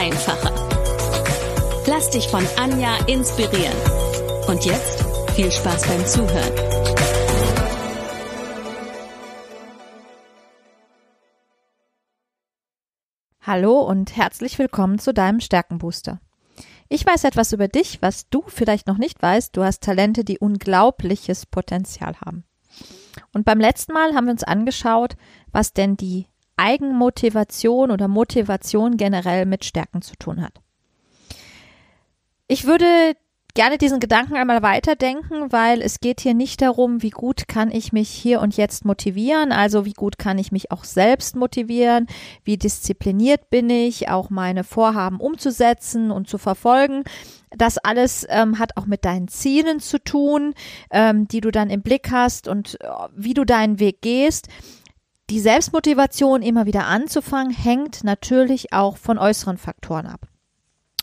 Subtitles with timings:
[0.00, 0.54] einfacher.
[1.86, 3.76] Lass dich von Anja inspirieren.
[4.48, 6.54] Und jetzt viel Spaß beim Zuhören.
[13.42, 16.18] Hallo und herzlich willkommen zu deinem Stärkenbooster.
[16.88, 19.54] Ich weiß etwas über dich, was du vielleicht noch nicht weißt.
[19.54, 22.44] Du hast Talente, die unglaubliches Potenzial haben.
[23.34, 25.16] Und beim letzten Mal haben wir uns angeschaut,
[25.52, 26.29] was denn die
[26.60, 30.60] Eigenmotivation oder Motivation generell mit Stärken zu tun hat.
[32.48, 33.14] Ich würde
[33.54, 37.92] gerne diesen Gedanken einmal weiterdenken, weil es geht hier nicht darum, wie gut kann ich
[37.92, 42.06] mich hier und jetzt motivieren, also wie gut kann ich mich auch selbst motivieren,
[42.44, 47.04] wie diszipliniert bin ich, auch meine Vorhaben umzusetzen und zu verfolgen.
[47.56, 50.54] Das alles ähm, hat auch mit deinen Zielen zu tun,
[50.90, 54.48] ähm, die du dann im Blick hast und äh, wie du deinen Weg gehst.
[55.30, 60.26] Die Selbstmotivation immer wieder anzufangen, hängt natürlich auch von äußeren Faktoren ab.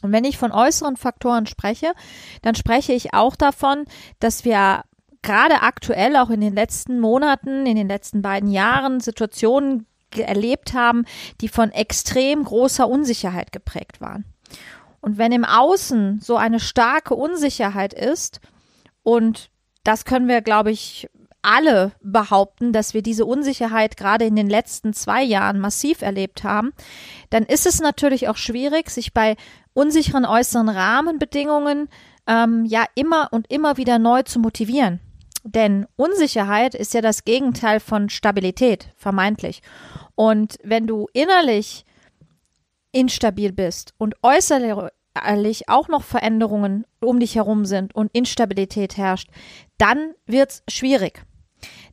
[0.01, 1.93] Und wenn ich von äußeren Faktoren spreche,
[2.41, 3.85] dann spreche ich auch davon,
[4.19, 4.83] dass wir
[5.21, 11.05] gerade aktuell auch in den letzten Monaten, in den letzten beiden Jahren Situationen erlebt haben,
[11.39, 14.25] die von extrem großer Unsicherheit geprägt waren.
[14.99, 18.41] Und wenn im Außen so eine starke Unsicherheit ist,
[19.03, 19.51] und
[19.85, 21.09] das können wir, glaube ich,
[21.41, 26.73] alle behaupten, dass wir diese Unsicherheit gerade in den letzten zwei Jahren massiv erlebt haben,
[27.29, 29.35] dann ist es natürlich auch schwierig, sich bei
[29.73, 31.89] unsicheren äußeren Rahmenbedingungen
[32.27, 34.99] ähm, ja immer und immer wieder neu zu motivieren.
[35.43, 39.61] Denn Unsicherheit ist ja das Gegenteil von Stabilität, vermeintlich.
[40.15, 41.85] Und wenn du innerlich
[42.91, 44.15] instabil bist und
[45.23, 49.29] äußerlich auch noch Veränderungen um dich herum sind und Instabilität herrscht,
[49.77, 51.23] dann wird's schwierig.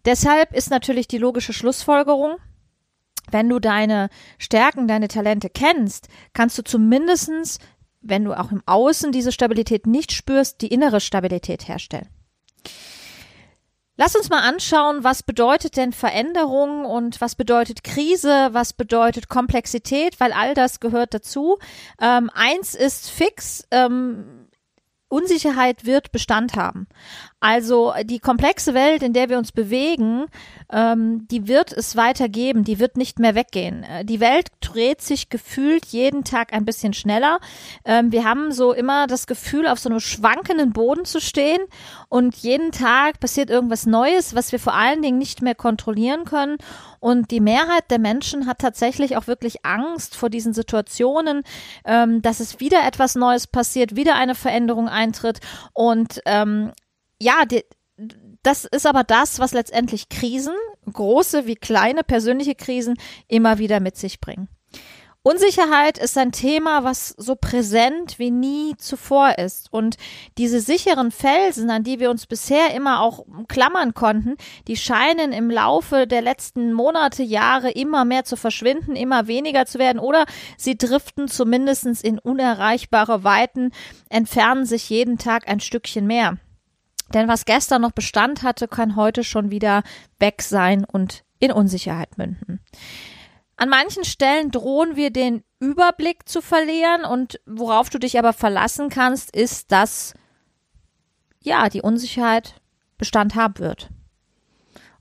[0.04, 2.36] Deshalb ist natürlich die logische Schlussfolgerung,
[3.30, 7.58] wenn du deine Stärken, deine Talente kennst, kannst du zumindestens,
[8.02, 12.08] wenn du auch im Außen diese Stabilität nicht spürst, die innere Stabilität herstellen.
[13.96, 20.18] Lass uns mal anschauen, was bedeutet denn Veränderung und was bedeutet Krise, was bedeutet Komplexität,
[20.18, 21.58] weil all das gehört dazu.
[22.00, 24.48] Ähm, eins ist fix, ähm,
[25.08, 26.88] Unsicherheit wird Bestand haben.
[27.44, 30.24] Also die komplexe Welt, in der wir uns bewegen,
[30.72, 33.82] ähm, die wird es weitergeben, die wird nicht mehr weggehen.
[33.82, 37.40] Äh, die Welt dreht sich gefühlt jeden Tag ein bisschen schneller.
[37.84, 41.60] Ähm, wir haben so immer das Gefühl, auf so einem schwankenden Boden zu stehen
[42.08, 46.56] und jeden Tag passiert irgendwas Neues, was wir vor allen Dingen nicht mehr kontrollieren können.
[46.98, 51.42] Und die Mehrheit der Menschen hat tatsächlich auch wirklich Angst vor diesen Situationen,
[51.84, 55.40] ähm, dass es wieder etwas Neues passiert, wieder eine Veränderung eintritt.
[55.74, 56.72] Und ähm,
[57.24, 57.64] ja, die,
[58.42, 60.54] das ist aber das, was letztendlich Krisen,
[60.92, 62.96] große wie kleine persönliche Krisen,
[63.28, 64.48] immer wieder mit sich bringen.
[65.26, 69.72] Unsicherheit ist ein Thema, was so präsent wie nie zuvor ist.
[69.72, 69.96] Und
[70.36, 74.36] diese sicheren Felsen, an die wir uns bisher immer auch klammern konnten,
[74.68, 79.78] die scheinen im Laufe der letzten Monate, Jahre immer mehr zu verschwinden, immer weniger zu
[79.78, 80.26] werden oder
[80.58, 83.70] sie driften zumindestens in unerreichbare Weiten,
[84.10, 86.36] entfernen sich jeden Tag ein Stückchen mehr.
[87.12, 89.82] Denn was gestern noch Bestand hatte, kann heute schon wieder
[90.18, 92.60] weg sein und in Unsicherheit münden.
[93.56, 98.88] An manchen Stellen drohen wir den Überblick zu verlieren und worauf du dich aber verlassen
[98.88, 100.14] kannst, ist, dass
[101.40, 102.60] ja, die Unsicherheit
[102.98, 103.90] Bestand haben wird.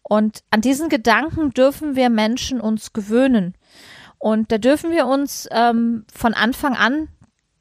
[0.01, 3.55] Und an diesen Gedanken dürfen wir Menschen uns gewöhnen.
[4.19, 7.07] Und da dürfen wir uns ähm, von Anfang an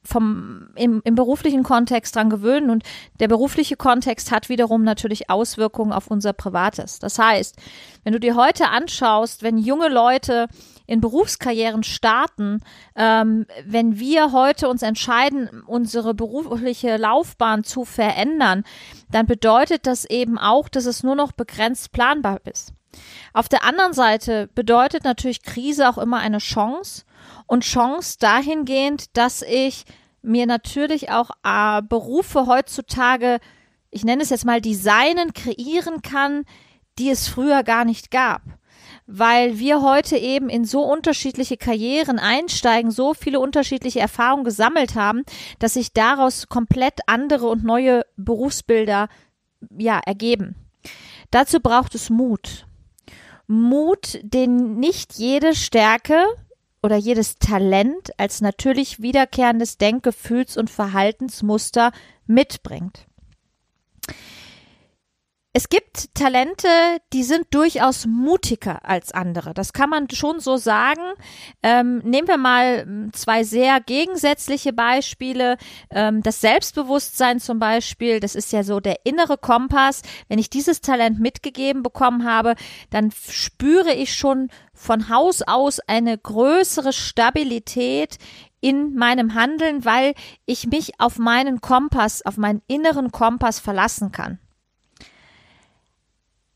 [0.05, 2.85] vom im, im beruflichen Kontext dran gewöhnen und
[3.21, 6.99] der berufliche Kontext hat wiederum natürlich Auswirkungen auf unser Privates.
[6.99, 7.57] Das heißt,
[8.05, 10.49] wenn du dir heute anschaust, wenn junge Leute
[10.87, 12.61] in Berufskarrieren starten,
[12.97, 18.65] ähm, wenn wir heute uns entscheiden, unsere berufliche Laufbahn zu verändern,
[19.11, 22.73] dann bedeutet das eben auch, dass es nur noch begrenzt planbar ist.
[23.33, 27.05] Auf der anderen Seite bedeutet natürlich Krise auch immer eine Chance
[27.47, 29.85] und Chance dahingehend, dass ich
[30.23, 33.39] mir natürlich auch äh, Berufe heutzutage,
[33.91, 36.45] ich nenne es jetzt mal Designen, kreieren kann,
[36.99, 38.43] die es früher gar nicht gab.
[39.07, 45.25] weil wir heute eben in so unterschiedliche Karrieren einsteigen, so viele unterschiedliche Erfahrungen gesammelt haben,
[45.59, 49.09] dass sich daraus komplett andere und neue Berufsbilder
[49.77, 50.55] ja ergeben.
[51.31, 52.67] Dazu braucht es Mut.
[53.47, 56.25] Mut, den nicht jede Stärke
[56.83, 61.93] oder jedes Talent als natürlich wiederkehrendes Denk-, Gefühls- und Verhaltensmuster
[62.27, 63.07] mitbringt.
[65.55, 66.67] Es gibt Talente,
[67.13, 69.53] die sind durchaus mutiger als andere.
[69.53, 71.03] Das kann man schon so sagen.
[71.63, 75.59] Ähm, nehmen wir mal hm, zwei sehr gegensätzliche Beispiele.
[75.91, 80.01] Ähm, das Selbstbewusstsein zum Beispiel, das ist ja so der innere Kompass.
[80.27, 82.55] Wenn ich dieses Talent mitgegeben bekommen habe,
[82.89, 88.17] dann spüre ich schon von Haus aus eine größere Stabilität
[88.63, 90.15] in meinem Handeln, weil
[90.47, 94.39] ich mich auf meinen Kompass, auf meinen inneren Kompass verlassen kann.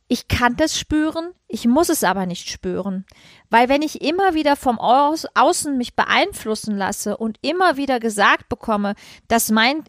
[0.08, 3.04] Ich kann das spüren, ich muss es aber nicht spüren.
[3.50, 8.48] Weil wenn ich immer wieder vom Au Außen mich beeinflussen lasse und immer wieder gesagt
[8.48, 8.94] bekomme,
[9.26, 9.84] dass mein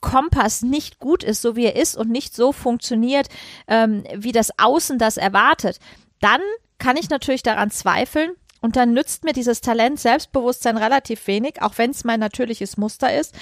[0.00, 3.28] Kompass nicht gut ist, so wie er ist und nicht so funktioniert,
[3.68, 5.78] ähm, wie das Außen das erwartet,
[6.20, 6.40] dann
[6.78, 11.78] kann ich natürlich daran zweifeln und dann nützt mir dieses Talent Selbstbewusstsein relativ wenig, auch
[11.78, 13.34] wenn es mein natürliches Muster ist,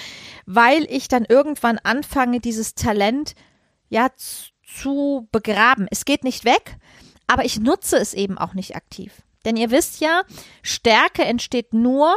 [0.46, 3.34] weil ich dann irgendwann anfange, dieses Talent
[3.88, 4.08] ja
[4.76, 5.86] zu begraben.
[5.90, 6.76] Es geht nicht weg,
[7.26, 9.12] aber ich nutze es eben auch nicht aktiv.
[9.44, 10.22] Denn ihr wisst ja,
[10.62, 12.16] Stärke entsteht nur,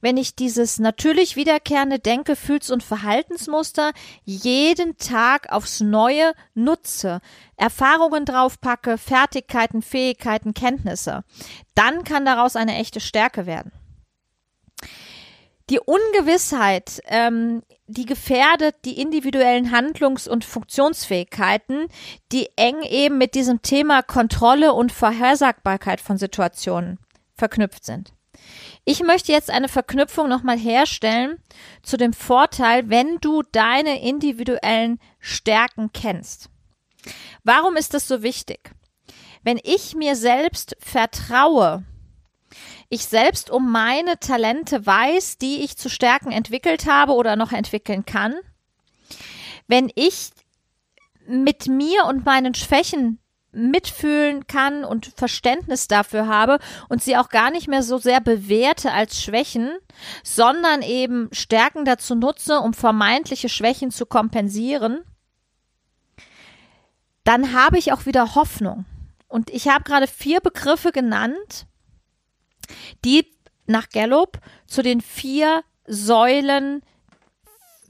[0.00, 3.92] wenn ich dieses natürlich wiederkehrende Denke, Fühls- und Verhaltensmuster
[4.24, 7.20] jeden Tag aufs Neue nutze,
[7.56, 11.24] Erfahrungen draufpacke, Fertigkeiten, Fähigkeiten, Kenntnisse,
[11.74, 13.72] dann kann daraus eine echte Stärke werden.
[15.70, 21.88] Die Ungewissheit, ähm, die gefährdet die individuellen Handlungs- und Funktionsfähigkeiten,
[22.32, 26.98] die eng eben mit diesem Thema Kontrolle und Vorhersagbarkeit von Situationen
[27.34, 28.12] verknüpft sind.
[28.84, 31.38] Ich möchte jetzt eine Verknüpfung nochmal herstellen
[31.82, 36.48] zu dem Vorteil, wenn du deine individuellen Stärken kennst.
[37.44, 38.70] Warum ist das so wichtig?
[39.42, 41.84] Wenn ich mir selbst vertraue,
[42.92, 48.04] ich selbst um meine Talente weiß, die ich zu Stärken entwickelt habe oder noch entwickeln
[48.04, 48.34] kann,
[49.66, 50.28] wenn ich
[51.26, 53.18] mit mir und meinen Schwächen
[53.50, 56.58] mitfühlen kann und Verständnis dafür habe
[56.90, 59.70] und sie auch gar nicht mehr so sehr bewerte als Schwächen,
[60.22, 65.00] sondern eben Stärken dazu nutze, um vermeintliche Schwächen zu kompensieren,
[67.24, 68.84] dann habe ich auch wieder Hoffnung.
[69.28, 71.66] Und ich habe gerade vier Begriffe genannt,
[73.04, 73.26] die
[73.66, 76.82] nach Gallup zu den vier Säulen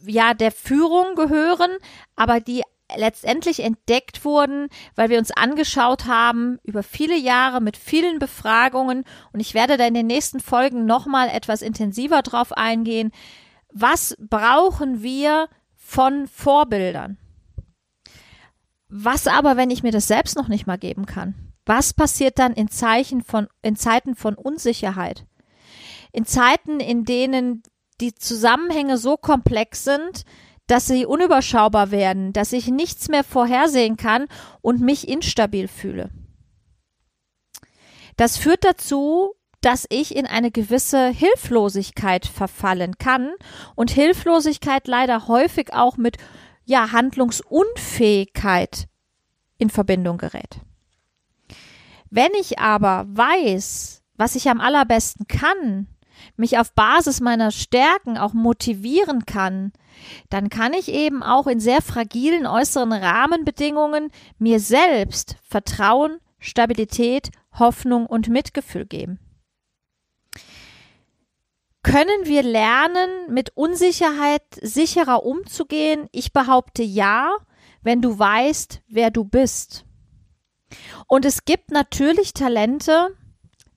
[0.04, 1.70] ja der Führung gehören,
[2.16, 2.62] aber die
[2.96, 9.40] letztendlich entdeckt wurden, weil wir uns angeschaut haben über viele Jahre mit vielen Befragungen und
[9.40, 13.12] ich werde da in den nächsten Folgen nochmal etwas intensiver drauf eingehen.
[13.72, 17.16] Was brauchen wir von Vorbildern?
[18.88, 21.51] Was aber, wenn ich mir das selbst noch nicht mal geben kann?
[21.64, 25.26] Was passiert dann in Zeichen von, in Zeiten von Unsicherheit?
[26.12, 27.62] In Zeiten, in denen
[28.00, 30.24] die Zusammenhänge so komplex sind,
[30.66, 34.26] dass sie unüberschaubar werden, dass ich nichts mehr vorhersehen kann
[34.60, 36.10] und mich instabil fühle.
[38.16, 43.32] Das führt dazu, dass ich in eine gewisse Hilflosigkeit verfallen kann
[43.76, 46.16] und Hilflosigkeit leider häufig auch mit
[46.64, 48.88] ja, Handlungsunfähigkeit
[49.58, 50.60] in Verbindung gerät.
[52.14, 55.86] Wenn ich aber weiß, was ich am allerbesten kann,
[56.36, 59.72] mich auf Basis meiner Stärken auch motivieren kann,
[60.28, 68.04] dann kann ich eben auch in sehr fragilen äußeren Rahmenbedingungen mir selbst Vertrauen, Stabilität, Hoffnung
[68.04, 69.18] und Mitgefühl geben.
[71.82, 76.10] Können wir lernen, mit Unsicherheit sicherer umzugehen?
[76.12, 77.34] Ich behaupte ja,
[77.80, 79.86] wenn du weißt, wer du bist.
[81.06, 83.16] Und es gibt natürlich Talente,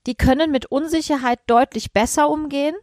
[0.06, 2.76] die können mit Unsicherheit deutlich besser umgehen.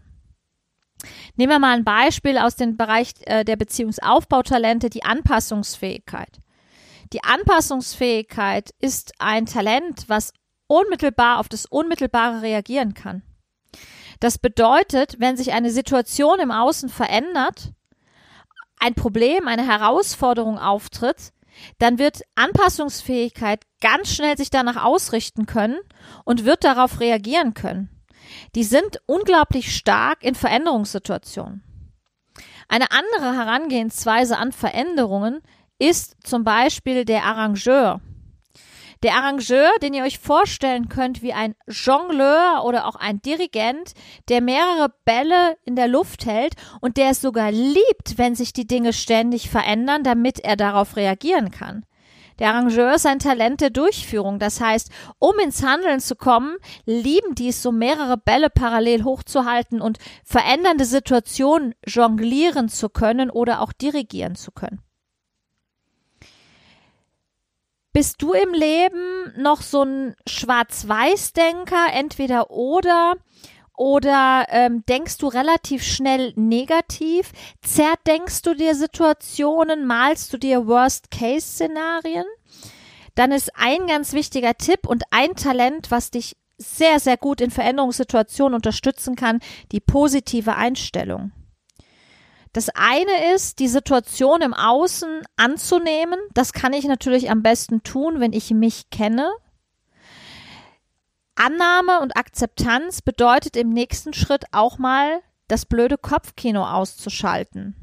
[1.36, 6.39] Nehmen wir mal ein Beispiel aus dem Bereich äh, der Beziehungsaufbautalente, die Anpassungsfähigkeit.
[7.12, 10.34] Die Anpassungsfähigkeit ist ein Talent, was
[10.67, 13.22] unmittelbar auf das Unmittelbare reagieren kann.
[14.20, 17.74] Das bedeutet, wenn sich eine Situation im Außen verändert,
[18.79, 21.34] ein Problem, eine Herausforderung auftritt,
[21.79, 25.77] dann wird Anpassungsfähigkeit ganz schnell sich danach ausrichten können
[26.25, 27.89] und wird darauf reagieren können.
[28.55, 31.63] Die sind unglaublich stark in Veränderungssituationen.
[32.67, 35.41] Eine andere Herangehensweise an Veränderungen
[35.79, 38.01] ist zum Beispiel der Arrangeur.
[39.03, 43.95] Der Arrangeur, den ihr euch vorstellen könnt wie ein Jongleur oder auch ein Dirigent,
[44.29, 48.65] der mehrere Bälle in der Luft hält und der es sogar liebt, wenn sich die
[48.65, 51.86] Dinge ständig verändern, damit er darauf reagieren kann.
[52.39, 54.39] Der Arrangeur ist ein Talent der Durchführung.
[54.39, 56.55] Das heißt, um ins Handeln zu kommen,
[56.86, 63.60] lieben die es, so mehrere Bälle parallel hochzuhalten und verändernde Situationen jonglieren zu können oder
[63.60, 64.81] auch dirigieren zu können.
[67.94, 73.18] Bist du im Leben noch so ein Schwarz-Weiß-Denker, entweder oder?
[73.78, 77.32] Oder ähm, denkst du relativ schnell negativ?
[77.62, 79.86] Zerdenkst du dir Situationen?
[79.86, 82.26] Malst du dir Worst-Case-Szenarien?
[83.14, 87.52] Dann ist ein ganz wichtiger Tipp und ein Talent, was dich sehr, sehr gut in
[87.52, 89.40] Veränderungssituationen unterstützen kann,
[89.72, 91.32] die positive Einstellung.
[92.53, 96.19] Das eine ist, die Situation im Außen anzunehmen.
[96.33, 99.31] Das kann ich natürlich am besten tun, wenn ich mich kenne.
[101.36, 107.75] Annahme und Akzeptanz bedeutet im nächsten Schritt auch mal das blöde Kopfkino auszuschalten.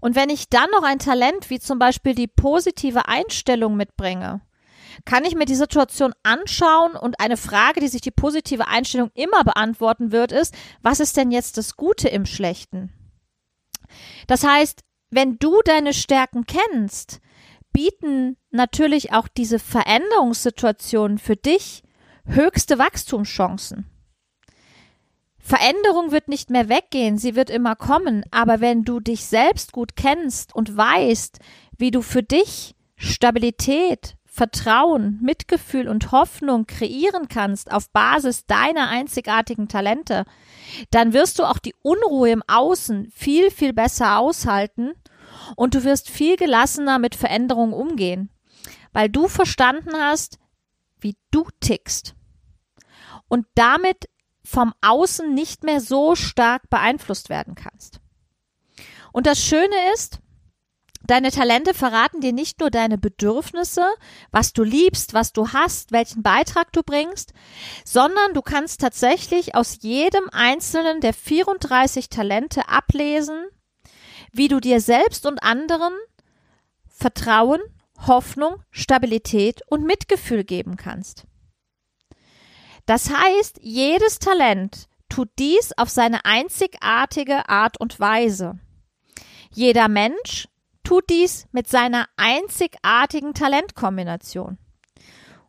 [0.00, 4.42] Und wenn ich dann noch ein Talent wie zum Beispiel die positive Einstellung mitbringe,
[5.04, 9.42] kann ich mir die Situation anschauen und eine Frage, die sich die positive Einstellung immer
[9.42, 12.92] beantworten wird, ist, was ist denn jetzt das Gute im Schlechten?
[14.26, 17.20] Das heißt, wenn du deine Stärken kennst,
[17.72, 21.82] bieten natürlich auch diese Veränderungssituationen für dich
[22.24, 23.86] höchste Wachstumschancen.
[25.38, 29.94] Veränderung wird nicht mehr weggehen, sie wird immer kommen, aber wenn du dich selbst gut
[29.94, 31.38] kennst und weißt,
[31.78, 39.66] wie du für dich Stabilität, Vertrauen, Mitgefühl und Hoffnung kreieren kannst auf Basis deiner einzigartigen
[39.66, 40.26] Talente,
[40.90, 44.92] dann wirst du auch die Unruhe im Außen viel, viel besser aushalten
[45.56, 48.28] und du wirst viel gelassener mit Veränderungen umgehen,
[48.92, 50.38] weil du verstanden hast,
[51.00, 52.14] wie du tickst
[53.28, 54.04] und damit
[54.44, 58.00] vom Außen nicht mehr so stark beeinflusst werden kannst.
[59.12, 60.20] Und das Schöne ist,
[61.06, 63.86] Deine Talente verraten dir nicht nur deine Bedürfnisse,
[64.32, 67.32] was du liebst, was du hast, welchen Beitrag du bringst,
[67.84, 73.46] sondern du kannst tatsächlich aus jedem einzelnen der 34 Talente ablesen,
[74.32, 75.94] wie du dir selbst und anderen
[76.88, 77.60] Vertrauen,
[78.06, 81.24] Hoffnung, Stabilität und Mitgefühl geben kannst.
[82.84, 88.58] Das heißt, jedes Talent tut dies auf seine einzigartige Art und Weise.
[89.52, 90.48] Jeder Mensch
[90.86, 94.56] tut dies mit seiner einzigartigen Talentkombination.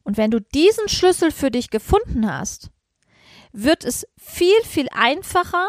[0.01, 2.71] Und wenn du diesen Schlüssel für dich gefunden hast,
[3.51, 5.67] wird es viel, viel einfacher,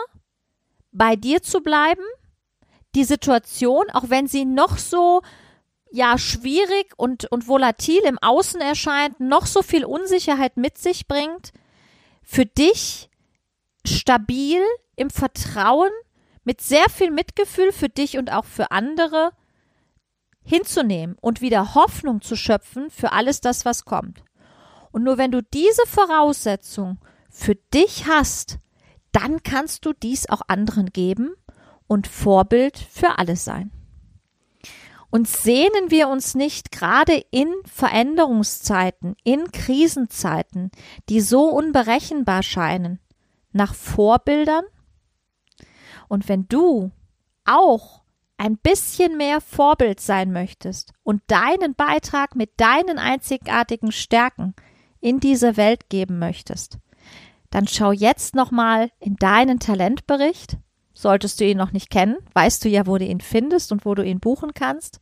[0.91, 2.03] bei dir zu bleiben,
[2.95, 5.21] die Situation, auch wenn sie noch so
[5.91, 11.53] ja schwierig und, und volatil im Außen erscheint, noch so viel Unsicherheit mit sich bringt,
[12.23, 13.11] für dich
[13.87, 14.63] stabil
[14.97, 15.91] im Vertrauen,
[16.43, 19.33] mit sehr viel Mitgefühl für dich und auch für andere
[20.49, 24.25] hinzunehmen und wieder Hoffnung zu schöpfen für alles das, was kommt.
[24.91, 28.59] Und nur wenn du diese Voraussetzung für dich hast,
[29.13, 31.35] dann kannst du dies auch anderen geben
[31.87, 33.71] und Vorbild für alles sein.
[35.11, 40.71] Und sehnen wir uns nicht gerade in Veränderungszeiten, in Krisenzeiten,
[41.11, 43.01] die so unberechenbar scheinen,
[43.53, 44.65] nach Vorbildern?
[46.09, 46.91] Und wenn du
[47.45, 48.03] auch
[48.39, 54.55] ein bisschen mehr Vorbild sein möchtest und deinen Beitrag mit deinen einzigartigen Stärken
[55.01, 56.79] in diese Welt geben möchtest,
[57.51, 60.57] dann schau jetzt nochmal in deinen Talentbericht.
[60.93, 63.95] Solltest du ihn noch nicht kennen, weißt du ja, wo du ihn findest und wo
[63.95, 65.01] du ihn buchen kannst.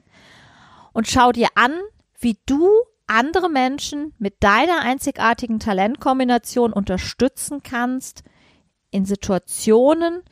[0.93, 1.73] Und schau dir an,
[2.19, 2.71] wie du
[3.07, 8.25] andere Menschen mit deiner einzigartigen Talentkombination unterstützen kannst
[8.91, 10.23] in Situationen,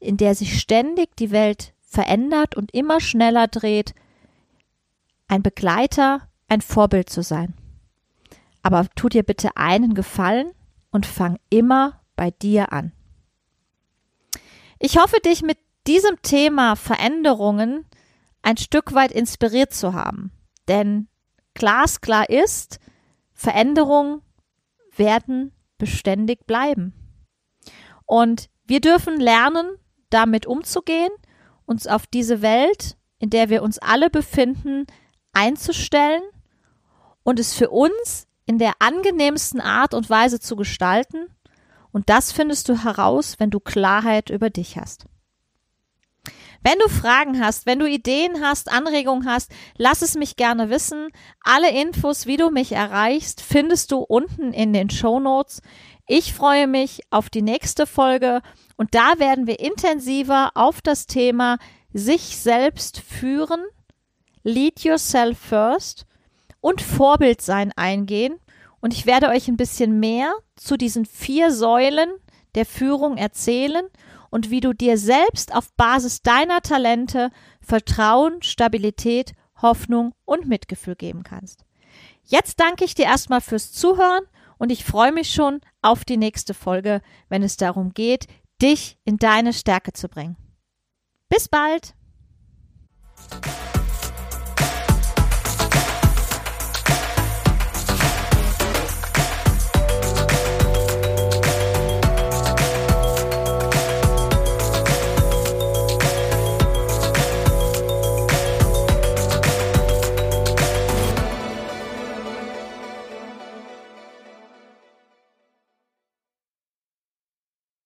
[0.00, 3.94] in der sich ständig die Welt verändert und immer schneller dreht,
[5.28, 7.54] ein Begleiter, ein Vorbild zu sein.
[8.62, 10.52] Aber tu dir bitte einen Gefallen
[10.90, 12.92] und fang immer bei dir an.
[14.78, 17.86] Ich hoffe, dich mit diesem Thema Veränderungen
[18.42, 20.32] ein Stück weit inspiriert zu haben.
[20.68, 21.08] Denn
[21.54, 22.80] glasklar ist,
[23.32, 24.22] Veränderungen
[24.96, 26.92] werden beständig bleiben.
[28.04, 29.76] Und wir dürfen lernen,
[30.10, 31.10] damit umzugehen
[31.66, 34.86] uns auf diese Welt, in der wir uns alle befinden,
[35.32, 36.22] einzustellen
[37.22, 41.26] und es für uns in der angenehmsten Art und Weise zu gestalten.
[41.92, 45.06] Und das findest du heraus, wenn du Klarheit über dich hast.
[46.62, 51.08] Wenn du Fragen hast, wenn du Ideen hast, Anregungen hast, lass es mich gerne wissen.
[51.42, 55.62] Alle Infos, wie du mich erreichst, findest du unten in den Show Notes.
[56.08, 58.40] Ich freue mich auf die nächste Folge
[58.76, 61.58] und da werden wir intensiver auf das Thema
[61.92, 63.64] sich selbst führen,
[64.44, 66.06] lead yourself first
[66.60, 68.38] und Vorbild sein eingehen.
[68.80, 72.10] Und ich werde euch ein bisschen mehr zu diesen vier Säulen
[72.54, 73.86] der Führung erzählen
[74.30, 81.24] und wie du dir selbst auf Basis deiner Talente Vertrauen, Stabilität, Hoffnung und Mitgefühl geben
[81.24, 81.64] kannst.
[82.22, 84.22] Jetzt danke ich dir erstmal fürs Zuhören
[84.58, 88.26] und ich freue mich schon auf die nächste Folge, wenn es darum geht,
[88.60, 90.36] dich in deine Stärke zu bringen.
[91.28, 91.94] Bis bald!